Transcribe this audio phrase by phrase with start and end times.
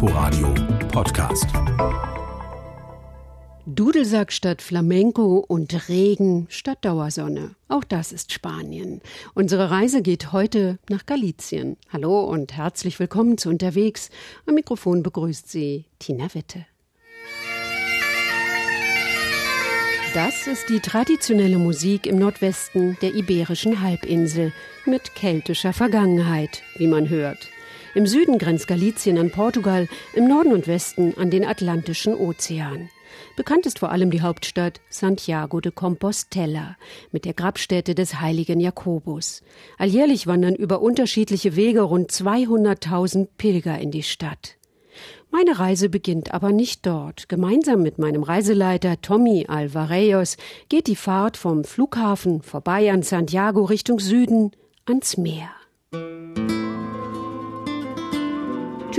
[0.00, 0.54] Inforadio
[0.92, 1.46] Podcast.
[3.66, 7.56] Dudelsack statt Flamenco und Regen statt Dauersonne.
[7.66, 9.00] Auch das ist Spanien.
[9.34, 11.78] Unsere Reise geht heute nach Galizien.
[11.92, 14.10] Hallo und herzlich willkommen zu Unterwegs.
[14.46, 16.64] Am Mikrofon begrüßt Sie Tina Witte.
[20.14, 24.52] Das ist die traditionelle Musik im Nordwesten der Iberischen Halbinsel
[24.86, 27.48] mit keltischer Vergangenheit, wie man hört.
[27.98, 32.90] Im Süden grenzt Galizien an Portugal, im Norden und Westen an den Atlantischen Ozean.
[33.34, 36.76] Bekannt ist vor allem die Hauptstadt Santiago de Compostela
[37.10, 39.42] mit der Grabstätte des heiligen Jakobus.
[39.78, 44.58] Alljährlich wandern über unterschiedliche Wege rund 200.000 Pilger in die Stadt.
[45.32, 47.28] Meine Reise beginnt aber nicht dort.
[47.28, 50.36] Gemeinsam mit meinem Reiseleiter Tommy Alvarejos
[50.68, 54.52] geht die Fahrt vom Flughafen vorbei an Santiago Richtung Süden
[54.86, 55.50] ans Meer.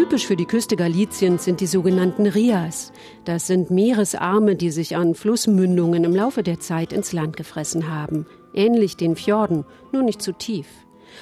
[0.09, 2.91] Typisch für die Küste Galiciens sind die sogenannten Rias.
[3.25, 8.25] Das sind Meeresarme, die sich an Flussmündungen im Laufe der Zeit ins Land gefressen haben.
[8.51, 10.65] Ähnlich den Fjorden, nur nicht zu tief.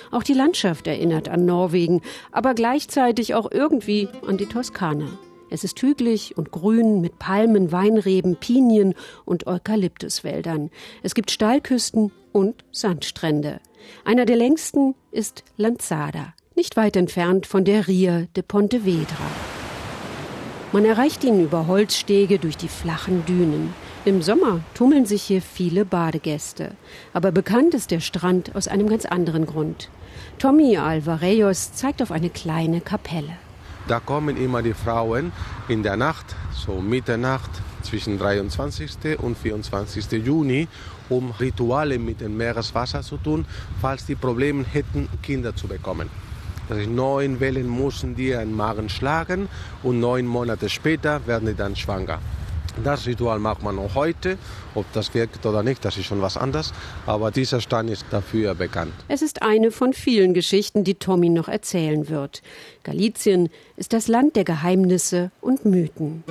[0.10, 5.10] Auch die Landschaft erinnert an Norwegen, aber gleichzeitig auch irgendwie an die Toskana.
[5.50, 8.94] Es ist hügelig und grün mit Palmen, Weinreben, Pinien
[9.26, 10.70] und Eukalyptuswäldern.
[11.04, 13.60] Es gibt Steilküsten und Sandstrände.
[14.06, 19.28] Einer der längsten ist Lanzada nicht weit entfernt von der Ria de Pontevedra.
[20.72, 23.76] Man erreicht ihn über Holzstege durch die flachen Dünen.
[24.06, 26.72] Im Sommer tummeln sich hier viele Badegäste.
[27.14, 29.92] Aber bekannt ist der Strand aus einem ganz anderen Grund.
[30.40, 33.38] Tommy Alvarejos zeigt auf eine kleine Kapelle.
[33.88, 35.34] Da kommen immer die Frauen
[35.68, 37.52] in der Nacht, so Mitternacht,
[37.84, 39.20] zwischen 23.
[39.20, 40.12] und 24.
[40.26, 40.68] Juni,
[41.08, 43.46] um Rituale mit dem Meereswasser zu tun,
[43.80, 46.10] falls die Probleme hätten, Kinder zu bekommen.
[46.70, 49.50] Heißt, neun Wellen müssen die einen Magen schlagen
[49.84, 52.20] und neun Monate später werden die dann schwanger.
[52.84, 54.38] Das Ritual macht man auch heute.
[54.76, 56.73] Ob das wirkt oder nicht, das ist schon was anderes.
[57.05, 58.94] Aber dieser Stein ist dafür bekannt.
[59.08, 62.44] Es ist eine von vielen Geschichten, die Tommy noch erzählen wird.
[62.84, 66.23] Galizien ist das Land der Geheimnisse und Mythen.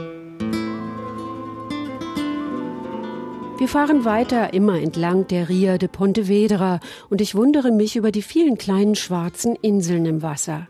[3.59, 6.79] Wir fahren weiter immer entlang der Ria de Pontevedra
[7.09, 10.69] und ich wundere mich über die vielen kleinen schwarzen Inseln im Wasser.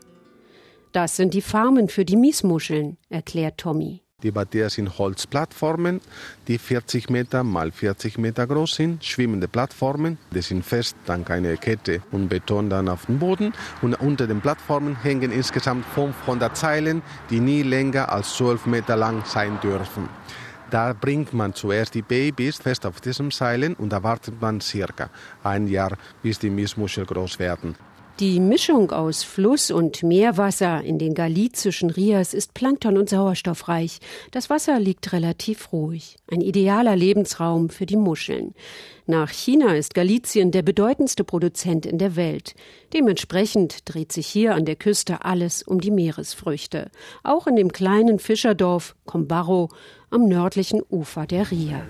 [0.93, 4.03] Das sind die Farmen für die Miesmuscheln, erklärt Tommy.
[4.23, 5.99] Die Bateas sind Holzplattformen,
[6.47, 10.17] die 40 Meter mal 40 Meter groß sind, schwimmende Plattformen.
[10.33, 13.53] Die sind fest, dann keine Kette und Beton dann auf dem Boden.
[13.81, 19.25] Und unter den Plattformen hängen insgesamt 500 Zeilen, die nie länger als 12 Meter lang
[19.25, 20.07] sein dürfen.
[20.69, 25.09] Da bringt man zuerst die Babys fest auf diesen Seilen und da wartet man circa
[25.43, 27.75] ein Jahr, bis die Miesmuschel groß werden.
[28.19, 33.99] Die Mischung aus Fluss- und Meerwasser in den galizischen Rias ist plankton- und sauerstoffreich.
[34.31, 36.15] Das Wasser liegt relativ ruhig.
[36.25, 38.55] Ein idealer Lebensraum für die Muscheln.
[39.05, 42.55] Nach China ist Galizien der bedeutendste Produzent in der Welt.
[42.91, 46.89] Dementsprechend dreht sich hier an der Küste alles um die Meeresfrüchte.
[47.21, 49.69] Auch in dem kleinen Fischerdorf Combarro
[50.09, 51.83] am nördlichen Ufer der Ria.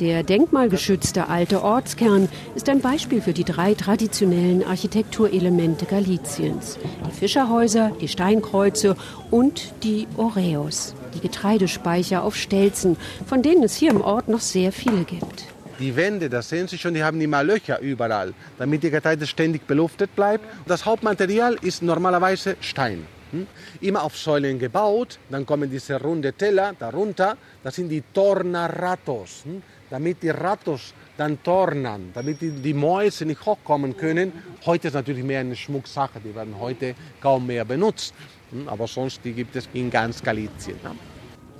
[0.00, 6.80] Der denkmalgeschützte alte Ortskern ist ein Beispiel für die drei traditionellen Architekturelemente Galiciens.
[7.06, 8.96] Die Fischerhäuser, die Steinkreuze
[9.30, 14.72] und die Oreos, die Getreidespeicher auf Stelzen, von denen es hier im Ort noch sehr
[14.72, 15.44] viele gibt.
[15.78, 19.64] Die Wände, das sehen Sie schon, die haben immer Löcher überall, damit die Getreide ständig
[19.68, 20.44] beluftet bleibt.
[20.66, 23.06] Das Hauptmaterial ist normalerweise Stein.
[23.34, 23.46] Hm?
[23.80, 29.44] Immer auf Säulen gebaut, dann kommen diese runde Teller darunter, das sind die Tornaratos.
[29.44, 29.62] Hm?
[29.94, 34.32] damit die Rattos dann tornen, damit die, die Mäuse nicht hochkommen können.
[34.66, 38.12] Heute ist natürlich mehr eine Schmucksache, die werden heute kaum mehr benutzt.
[38.50, 40.76] Hm, aber sonst die gibt es in ganz Galizien.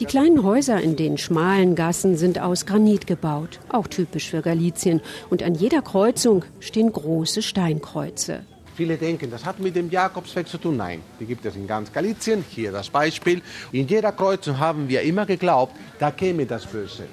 [0.00, 5.00] Die kleinen Häuser in den schmalen Gassen sind aus Granit gebaut, auch typisch für Galizien.
[5.30, 8.44] Und an jeder Kreuzung stehen große Steinkreuze.
[8.76, 10.76] Viele denken, das hat mit dem Jakobsweg zu tun.
[10.76, 12.44] Nein, die gibt es in ganz Galizien.
[12.50, 13.41] Hier das Beispiel.
[13.71, 17.04] In jeder Kreuzung haben wir immer geglaubt, da käme das Böse.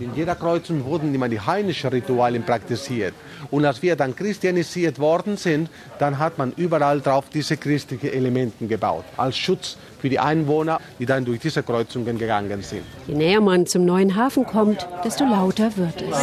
[0.00, 3.12] In jeder Kreuzung wurden immer die heidnischen Rituale praktiziert.
[3.50, 5.68] Und als wir dann christianisiert worden sind,
[5.98, 11.04] dann hat man überall drauf diese christlichen Elemente gebaut, als Schutz für die Einwohner, die
[11.04, 12.82] dann durch diese Kreuzungen gegangen sind.
[13.06, 16.16] Je näher man zum neuen Hafen kommt, desto lauter wird es.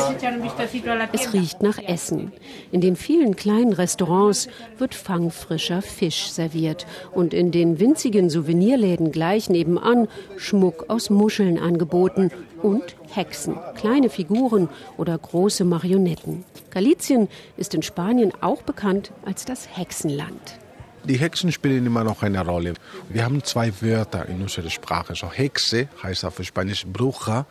[1.13, 2.31] Es riecht nach Essen.
[2.71, 4.47] In den vielen kleinen Restaurants
[4.79, 10.07] wird fangfrischer Fisch serviert und in den winzigen Souvenirläden gleich nebenan
[10.37, 12.31] Schmuck aus Muscheln angeboten
[12.61, 16.43] und Hexen, kleine Figuren oder große Marionetten.
[16.69, 17.27] Galicien
[17.57, 20.59] ist in Spanien auch bekannt als das Hexenland.
[21.03, 22.73] Die Hexen spielen immer noch eine Rolle.
[23.07, 25.15] Wir haben zwei Wörter in unserer Sprache.
[25.15, 27.45] So Hexe heißt auf Spanisch Bruja,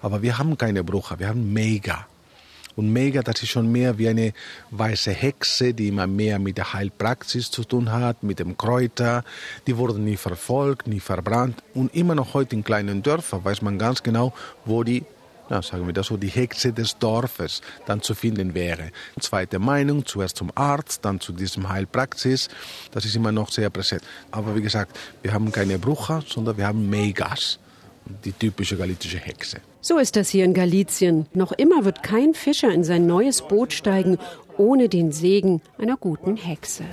[0.00, 2.06] aber wir haben keine Bruja, wir haben Mega.
[2.76, 4.32] Und Mega, das ist schon mehr wie eine
[4.70, 9.24] weiße Hexe, die immer mehr mit der Heilpraxis zu tun hat, mit dem Kräuter.
[9.66, 11.62] Die wurden nie verfolgt, nie verbrannt.
[11.74, 14.32] Und immer noch heute in kleinen Dörfern weiß man ganz genau,
[14.64, 15.04] wo die
[15.50, 18.90] ja, sagen wir das so, die Hexe des Dorfes dann zu finden wäre.
[19.20, 22.48] Zweite Meinung, zuerst zum Arzt, dann zu diesem Heilpraxis,
[22.92, 24.02] das ist immer noch sehr präsent.
[24.30, 27.58] Aber wie gesagt, wir haben keine Brucher, sondern wir haben Megas,
[28.24, 29.58] die typische galizische Hexe.
[29.80, 31.26] So ist das hier in Galizien.
[31.34, 34.18] Noch immer wird kein Fischer in sein neues Boot steigen,
[34.56, 36.84] ohne den Segen einer guten Hexe.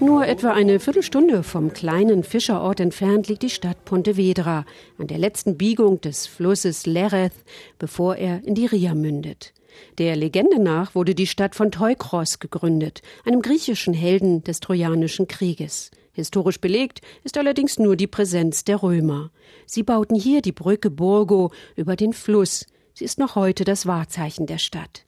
[0.00, 4.64] Nur etwa eine Viertelstunde vom kleinen Fischerort entfernt liegt die Stadt Pontevedra,
[4.96, 7.32] an der letzten Biegung des Flusses Lereth,
[7.80, 9.52] bevor er in die Ria mündet.
[9.98, 15.90] Der Legende nach wurde die Stadt von Teukros gegründet, einem griechischen Helden des Trojanischen Krieges.
[16.18, 19.30] Historisch belegt ist allerdings nur die Präsenz der Römer.
[19.66, 22.66] Sie bauten hier die Brücke Burgo über den Fluss.
[22.92, 25.04] Sie ist noch heute das Wahrzeichen der Stadt.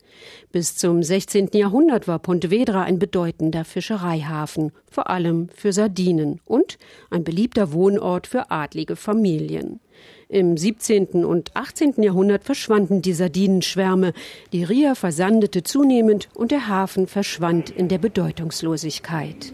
[0.52, 1.48] Bis zum 16.
[1.54, 6.78] Jahrhundert war Pontevedra ein bedeutender Fischereihafen, vor allem für Sardinen und
[7.10, 9.80] ein beliebter Wohnort für adlige Familien.
[10.28, 11.24] Im 17.
[11.24, 12.04] und 18.
[12.04, 14.12] Jahrhundert verschwanden die Sardinenschwärme,
[14.52, 19.52] die Ria versandete zunehmend und der Hafen verschwand in der Bedeutungslosigkeit.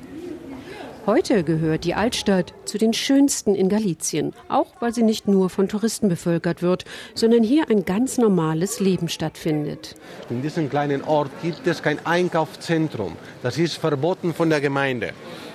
[1.06, 5.68] Heute gehört die Altstadt zu den schönsten in Galizien, auch weil sie nicht nur von
[5.68, 9.94] Touristen bevölkert wird, sondern hier ein ganz normales Leben stattfindet.
[10.30, 13.16] In diesem kleinen Ort gibt es kein Einkaufszentrum.
[13.44, 15.12] Das ist verboten von der Gemeinde.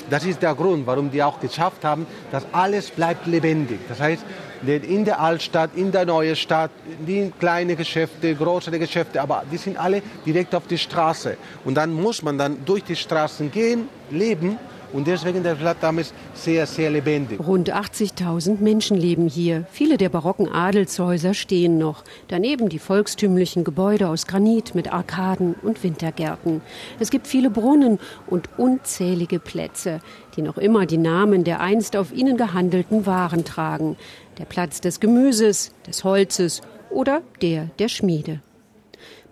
[0.09, 3.79] Das ist der Grund, warum die auch geschafft haben, dass alles bleibt lebendig.
[3.89, 4.23] Das heißt,
[4.65, 6.71] in der Altstadt, in der neuen Stadt,
[7.05, 11.35] die kleine Geschäfte, größere Geschäfte, aber die sind alle direkt auf die Straße.
[11.65, 14.57] Und dann muss man dann durch die Straßen gehen, leben
[14.93, 17.39] und deswegen der Stadt damals sehr, sehr lebendig.
[17.39, 19.65] Rund 80.000 Menschen leben hier.
[19.71, 22.03] Viele der barocken Adelshäuser stehen noch.
[22.27, 26.61] Daneben die volkstümlichen Gebäude aus Granit mit Arkaden und Wintergärten.
[26.99, 29.99] Es gibt viele Brunnen und unzählige Plätze,
[30.35, 33.97] die noch immer die Namen der einst auf ihnen gehandelten Waren tragen.
[34.37, 38.41] Der Platz des Gemüses, des Holzes oder der der Schmiede.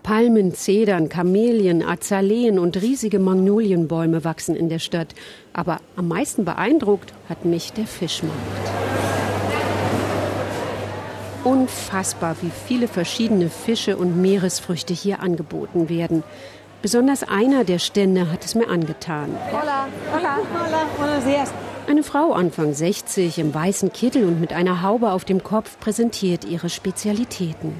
[0.04, 5.16] Palmen, Zedern, Kamelien, Azaleen und riesige Magnolienbäume wachsen in der Stadt.
[5.54, 8.36] Aber am meisten beeindruckt hat mich der Fischmarkt.
[11.44, 16.24] Unfassbar, wie viele verschiedene Fische und Meeresfrüchte hier angeboten werden.
[16.82, 19.30] Besonders einer der Stände hat es mir angetan.
[19.52, 21.50] Hola, hola, hola, buenos días.
[21.88, 26.46] Eine Frau Anfang 60 im weißen Kittel und mit einer Haube auf dem Kopf präsentiert
[26.46, 27.74] ihre Spezialitäten.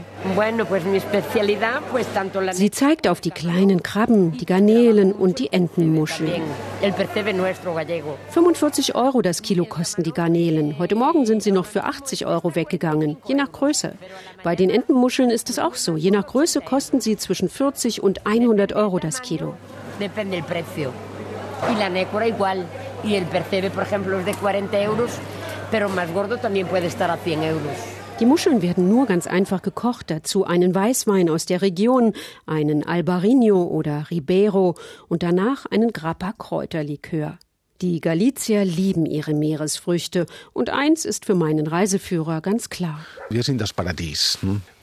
[2.54, 6.42] Sie zeigt auf die kleinen Krabben, die Garnelen und die Entenmuscheln.
[8.30, 10.80] 45 Euro das Kilo kosten die Garnelen.
[10.80, 13.94] Heute Morgen sind sie noch für 80 Euro weggegangen, je nach Größe.
[14.44, 15.98] Bei den Entenmuscheln ist es auch so.
[15.98, 19.54] Je nach Größe kosten sie zwischen 40 und 100 Euro das Kilo.
[23.04, 25.12] Y el percebe, por ejemplo, es de 40 euros,
[25.72, 27.74] pero más gordo también puede estar a 100 euros.
[28.20, 32.14] Die Muscheln werden nur ganz einfach gekocht, dazu einen Weißwein aus der Region,
[32.46, 34.76] einen Albarino oder Ribeiro
[35.08, 37.38] und danach einen Grappa Kräuterlikör.
[37.82, 43.00] Die Galizier lieben ihre Meeresfrüchte und eins ist für meinen Reiseführer ganz klar.
[43.30, 44.38] Wir sind das Paradies.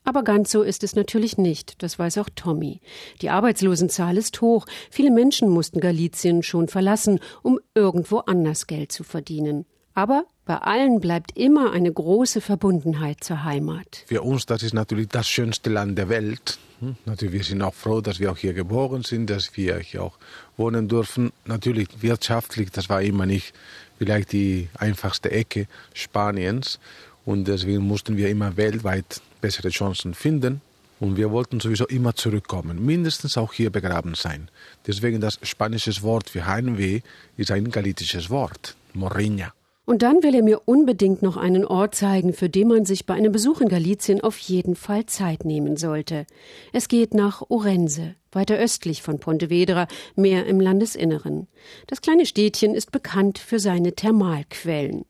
[0.06, 2.80] Aber ganz so ist es natürlich nicht, das weiß auch Tommy.
[3.22, 4.64] Die Arbeitslosenzahl ist hoch.
[4.88, 9.66] Viele Menschen mussten Galizien schon verlassen, um irgendwo anders Geld zu verdienen.
[9.94, 14.04] Aber bei allen bleibt immer eine große Verbundenheit zur Heimat.
[14.06, 16.58] Für uns, das ist natürlich das schönste Land der Welt.
[16.78, 16.94] Hm?
[17.04, 20.18] Natürlich, wir sind auch froh, dass wir auch hier geboren sind, dass wir hier auch
[20.56, 21.32] wohnen dürfen.
[21.46, 23.54] Natürlich, wirtschaftlich, das war immer nicht
[23.98, 26.78] vielleicht die einfachste Ecke Spaniens.
[27.25, 30.61] Und deswegen mussten wir immer weltweit bessere Chancen finden.
[30.99, 34.49] Und wir wollten sowieso immer zurückkommen, mindestens auch hier begraben sein.
[34.87, 37.00] Deswegen das spanische Wort für Heimweh
[37.37, 39.52] ist ein galitisches Wort, Morriña.
[39.87, 43.14] Und dann will er mir unbedingt noch einen Ort zeigen, für den man sich bei
[43.14, 46.26] einem Besuch in Galizien auf jeden Fall Zeit nehmen sollte.
[46.73, 51.47] Es geht nach Orense, weiter östlich von Pontevedra, mehr im Landesinneren.
[51.87, 55.05] Das kleine Städtchen ist bekannt für seine Thermalquellen.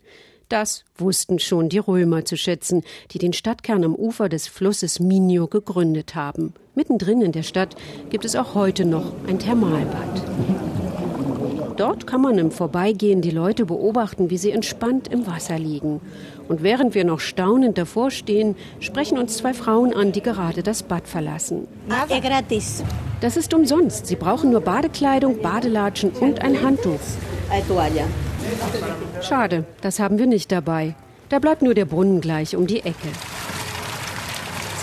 [0.49, 5.49] Das wussten schon die Römer zu schätzen, die den Stadtkern am Ufer des Flusses Minho
[5.49, 6.55] gegründet haben.
[6.77, 7.75] Mittendrin in der Stadt
[8.11, 10.23] gibt es auch heute noch ein Thermalbad.
[11.77, 16.01] Dort kann man im Vorbeigehen die Leute beobachten, wie sie entspannt im Wasser liegen.
[16.49, 20.85] Und während wir noch staunend davor stehen, sprechen uns zwei Frauen an, die gerade das
[20.85, 21.67] Bad verlassen.
[23.21, 24.07] Das ist umsonst.
[24.07, 27.01] Sie brauchen nur Badekleidung, Badelatschen und ein Handtuch.
[29.23, 30.95] Schade, das haben wir nicht dabei.
[31.29, 33.09] Da bleibt nur der Brunnen gleich um die Ecke.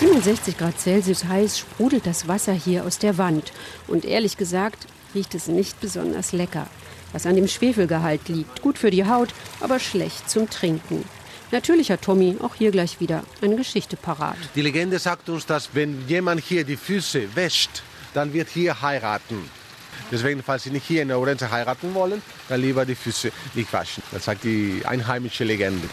[0.00, 3.52] 67 Grad Celsius heiß sprudelt das Wasser hier aus der Wand.
[3.86, 6.66] Und ehrlich gesagt riecht es nicht besonders lecker.
[7.12, 8.60] Was an dem Schwefelgehalt liegt.
[8.60, 11.04] Gut für die Haut, aber schlecht zum Trinken.
[11.52, 14.36] Natürlich hat Tommy auch hier gleich wieder eine Geschichte parat.
[14.56, 19.48] Die Legende sagt uns, dass wenn jemand hier die Füße wäscht, dann wird hier heiraten.
[20.10, 24.02] Deswegen, falls Sie nicht hier in Orense heiraten wollen, dann lieber die Füße nicht waschen.
[24.12, 25.88] Das sagt die einheimische Legende.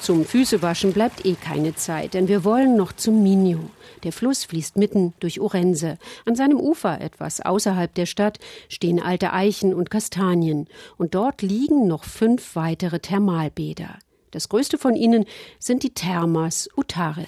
[0.00, 3.68] Zum Füßewaschen bleibt eh keine Zeit, denn wir wollen noch zum Minio.
[4.04, 5.98] Der Fluss fließt mitten durch Orense.
[6.24, 8.38] An seinem Ufer, etwas außerhalb der Stadt,
[8.68, 10.68] stehen alte Eichen und Kastanien.
[10.96, 13.98] Und dort liegen noch fünf weitere Thermalbäder.
[14.30, 15.24] Das größte von ihnen
[15.58, 17.26] sind die Thermas Utare.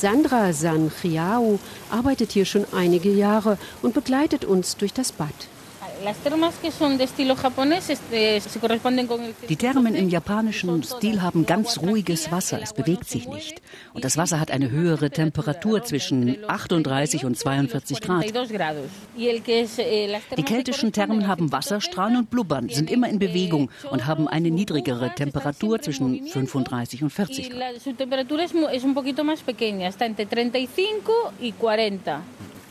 [0.00, 1.58] Sandra Sanchiao
[1.90, 5.28] arbeitet hier schon einige Jahre und begleitet uns durch das Bad.
[9.48, 13.60] Die Thermen im japanischen Stil haben ganz ruhiges Wasser, es bewegt sich nicht.
[13.92, 18.24] Und das Wasser hat eine höhere Temperatur zwischen 38 und 42 Grad.
[20.36, 25.14] Die keltischen Thermen haben Wasserstrahlen und blubbern, sind immer in Bewegung und haben eine niedrigere
[25.14, 27.74] Temperatur zwischen 35 und 40 Grad.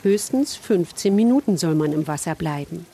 [0.02, 2.86] Höchstens 15 Minuten soll man im Wasser bleiben.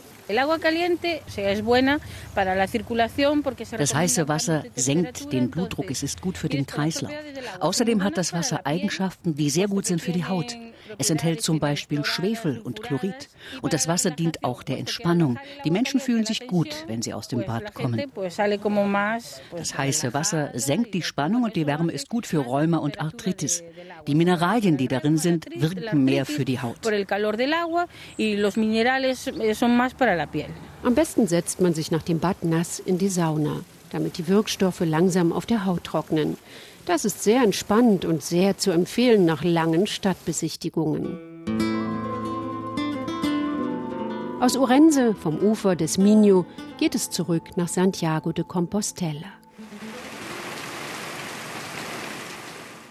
[3.78, 7.12] Das heiße Wasser senkt den Blutdruck, es ist gut für den Kreislauf.
[7.60, 10.56] Außerdem hat das Wasser Eigenschaften, die sehr gut sind für die Haut.
[10.98, 13.30] Es enthält zum Beispiel Schwefel und Chlorid.
[13.62, 15.38] Und das Wasser dient auch der Entspannung.
[15.64, 18.02] Die Menschen fühlen sich gut, wenn sie aus dem Bad kommen.
[19.52, 23.64] Das heiße Wasser senkt die Spannung und die Wärme ist gut für Rheuma und Arthritis.
[24.08, 26.78] Die Mineralien, die darin sind, wirken mehr für die Haut.
[30.84, 33.62] Am besten setzt man sich nach dem Bad nass in die Sauna,
[33.92, 36.38] damit die Wirkstoffe langsam auf der Haut trocknen.
[36.86, 41.18] Das ist sehr entspannend und sehr zu empfehlen nach langen Stadtbesichtigungen.
[44.40, 46.46] Aus Orense vom Ufer des Minho
[46.78, 49.34] geht es zurück nach Santiago de Compostela.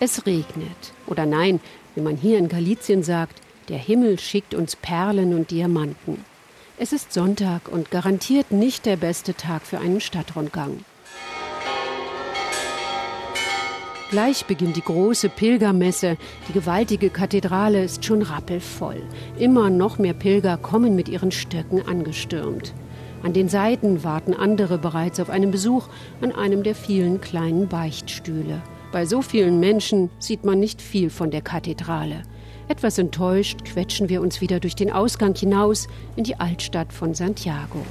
[0.00, 0.92] Es regnet.
[1.06, 1.60] Oder nein,
[1.94, 6.24] wie man hier in Galizien sagt, der Himmel schickt uns Perlen und Diamanten.
[6.76, 10.84] Es ist Sonntag und garantiert nicht der beste Tag für einen Stadtrundgang.
[14.14, 16.16] Gleich beginnt die große Pilgermesse.
[16.49, 19.02] Die gewaltige Kathedrale ist schon rappelvoll.
[19.40, 22.75] Immer noch mehr Pilger kommen mit ihren Stöcken angestürmt.
[23.25, 25.88] An den Seiten warten andere bereits auf einen Besuch
[26.21, 28.62] an einem der vielen kleinen Beichtstühle.
[28.92, 32.23] Bei so vielen Menschen sieht man nicht viel von der Kathedrale.
[32.68, 37.85] Etwas enttäuscht quetschen wir uns wieder durch den Ausgang hinaus in die Altstadt von Santiago.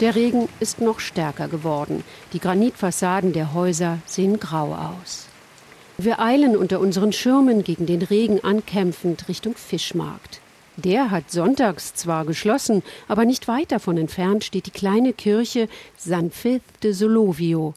[0.00, 2.02] Der Regen ist noch stärker geworden.
[2.32, 5.26] Die Granitfassaden der Häuser sehen grau aus.
[5.98, 10.40] Wir eilen unter unseren Schirmen gegen den Regen ankämpfend Richtung Fischmarkt.
[10.76, 16.32] Der hat sonntags zwar geschlossen, aber nicht weit davon entfernt steht die kleine Kirche San
[16.32, 17.74] Fith de Solovio,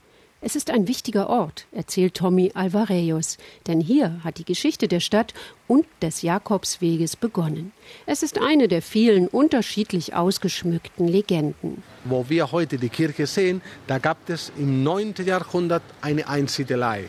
[0.47, 3.37] es ist ein wichtiger Ort, erzählt Tommy Alvarejos,
[3.67, 5.33] denn hier hat die Geschichte der Stadt
[5.67, 7.73] und des Jakobsweges begonnen.
[8.05, 11.83] Es ist eine der vielen unterschiedlich ausgeschmückten Legenden.
[12.05, 15.15] Wo wir heute die Kirche sehen, da gab es im 9.
[15.25, 17.03] Jahrhundert eine Einsiedelei.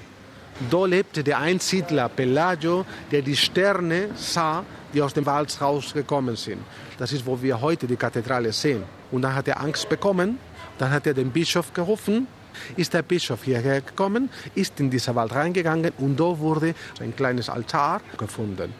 [0.68, 6.58] Da lebte der Einsiedler Pelagio, der die Sterne sah, die aus dem Wald rausgekommen sind.
[6.98, 8.82] Das ist, wo wir heute die Kathedrale sehen.
[9.12, 10.40] Und dann hat er Angst bekommen,
[10.78, 12.26] dann hat er den Bischof gerufen
[12.76, 17.48] ist der Bischof hierher gekommen, ist in diesen Wald reingegangen und da wurde ein kleines
[17.48, 18.72] Altar gefunden.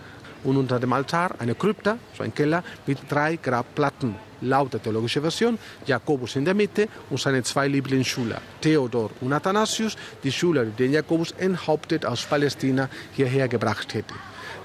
[0.45, 4.15] Und unter dem Altar eine Krypta, so ein Keller, mit drei Grabplatten.
[4.41, 9.97] Laut der theologischen Version, Jakobus in der Mitte und seine zwei Lieblingsschüler, Theodor und Athanasius,
[10.23, 14.15] die Schüler, die Jakobus enthauptet aus Palästina hierher gebracht hätte.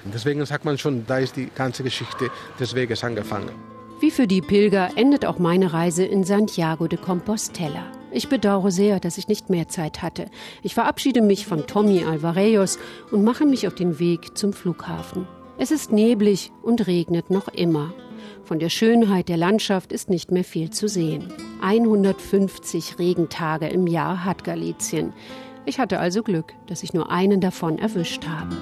[0.04, 2.30] Und deswegen sagt man schon, da ist die ganze Geschichte
[2.60, 3.50] des Weges angefangen.
[4.00, 8.03] Wie für die Pilger endet auch meine Reise in Santiago de Compostela.
[8.16, 10.26] Ich bedauere sehr, dass ich nicht mehr Zeit hatte.
[10.62, 12.78] Ich verabschiede mich von Tommy Alvarejos
[13.10, 15.26] und mache mich auf den Weg zum Flughafen.
[15.58, 17.92] Es ist neblig und regnet noch immer.
[18.44, 21.32] Von der Schönheit der Landschaft ist nicht mehr viel zu sehen.
[21.60, 25.12] 150 Regentage im Jahr hat Galizien.
[25.66, 28.56] Ich hatte also Glück, dass ich nur einen davon erwischt habe.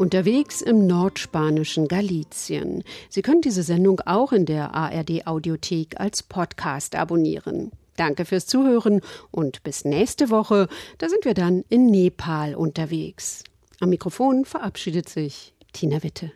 [0.00, 2.84] Unterwegs im nordspanischen Galizien.
[3.10, 7.70] Sie können diese Sendung auch in der ARD Audiothek als Podcast abonnieren.
[7.96, 10.68] Danke fürs Zuhören und bis nächste Woche.
[10.96, 13.44] Da sind wir dann in Nepal unterwegs.
[13.78, 16.32] Am Mikrofon verabschiedet sich Tina Witte.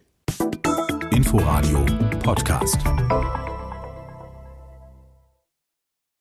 [1.11, 1.87] Inforadio
[2.23, 2.77] Podcast.